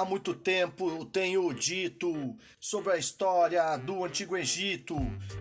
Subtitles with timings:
[0.00, 4.96] Há muito tempo tenho dito sobre a história do Antigo Egito.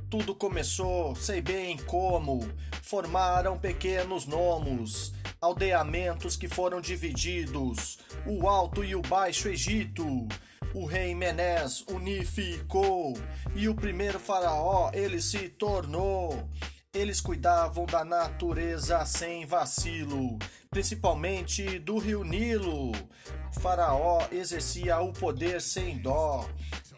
[0.10, 2.46] Tudo começou, sei bem como.
[2.84, 10.28] Formaram pequenos nomos, aldeamentos que foram divididos, o Alto e o Baixo Egito.
[10.73, 13.18] O rei Menés unificou
[13.55, 16.50] e o primeiro faraó ele se tornou.
[16.91, 20.40] Eles cuidavam da natureza sem vacilo,
[20.72, 22.91] principalmente do rio Nilo.
[22.91, 26.50] O faraó exercia o poder sem dó.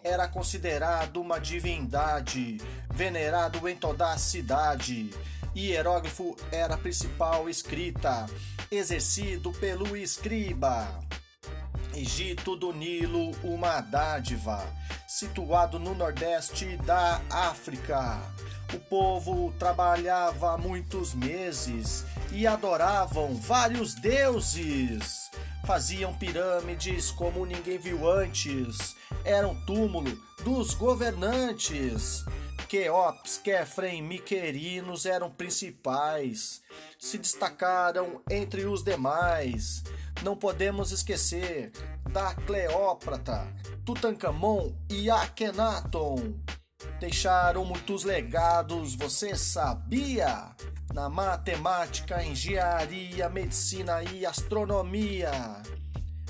[0.02, 2.58] Era considerado uma divindade,
[2.90, 5.10] venerado em toda a cidade.
[5.54, 8.28] Hierógrafo era a principal escrita,
[8.72, 10.88] exercido pelo escriba.
[11.94, 14.66] Egito do Nilo, uma dádiva,
[15.06, 18.22] situado no nordeste da África.
[18.74, 25.30] O povo trabalhava muitos meses e adoravam vários deuses.
[25.66, 28.96] Faziam pirâmides como ninguém viu antes.
[29.26, 32.24] Era um túmulo dos governantes.
[32.70, 36.62] Queops, Kefren, Miquerinos eram principais.
[36.98, 39.84] Se destacaram entre os demais.
[40.24, 41.74] Não podemos esquecer
[42.10, 46.36] da Cleópatra, Tutankhamon e Akhenaton
[47.02, 50.52] deixaram muitos legados, você sabia?
[50.94, 55.32] Na matemática, engenharia, medicina e astronomia.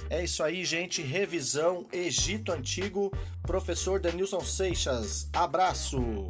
[0.09, 1.02] É isso aí, gente.
[1.02, 5.30] Revisão Egito Antigo, professor Denilson Seixas.
[5.33, 6.28] Abraço!